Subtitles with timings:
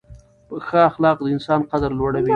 [0.65, 2.29] ښه اخلاق د انسان قدر لوړوي.